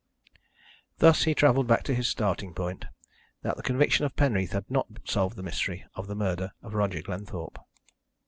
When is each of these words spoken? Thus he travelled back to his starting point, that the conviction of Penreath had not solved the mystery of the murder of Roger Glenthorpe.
Thus 0.97 1.25
he 1.25 1.35
travelled 1.35 1.67
back 1.67 1.83
to 1.83 1.93
his 1.93 2.07
starting 2.07 2.55
point, 2.55 2.85
that 3.43 3.55
the 3.55 3.61
conviction 3.61 4.03
of 4.03 4.15
Penreath 4.15 4.53
had 4.53 4.67
not 4.67 4.87
solved 5.05 5.35
the 5.35 5.43
mystery 5.43 5.85
of 5.93 6.07
the 6.07 6.15
murder 6.15 6.53
of 6.63 6.73
Roger 6.73 7.03
Glenthorpe. 7.03 7.59